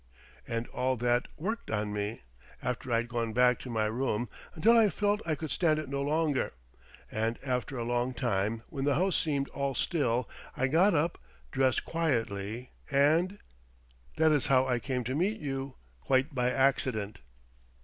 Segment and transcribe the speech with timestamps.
[0.47, 2.23] And all that worked on me,
[2.63, 6.01] after I'd gone back to my room, until I felt I could stand it no
[6.01, 6.53] longer;
[7.11, 10.27] and after a long time, when the house seemed all still,
[10.57, 11.19] I got up,
[11.51, 13.37] dressed quietly and...
[14.17, 17.19] That is how I came to meet you quite by accident."